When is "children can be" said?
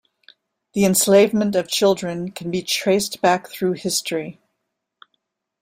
1.67-2.63